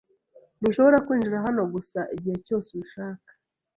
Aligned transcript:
Ntushobora 0.59 0.97
kwinjira 1.05 1.37
hano 1.45 1.61
gusa 1.73 1.99
igihe 2.15 2.37
cyose 2.47 2.67
ubishaka. 2.71 3.31